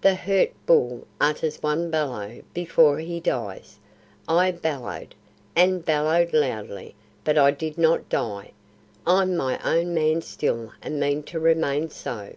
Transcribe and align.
The 0.00 0.16
hurt 0.16 0.50
bull 0.66 1.06
utters 1.20 1.62
one 1.62 1.88
bellow 1.88 2.42
before 2.52 2.98
he 2.98 3.20
dies. 3.20 3.78
I 4.26 4.50
bellowed, 4.50 5.14
and 5.54 5.84
bellowed 5.84 6.32
loudly, 6.32 6.96
but 7.22 7.38
I 7.38 7.52
did 7.52 7.78
not 7.78 8.08
die. 8.08 8.50
I'm 9.06 9.36
my 9.36 9.56
own 9.62 9.94
man 9.94 10.20
still 10.22 10.72
and 10.82 10.98
mean 10.98 11.22
to 11.30 11.38
remain 11.38 11.90
so." 11.90 12.32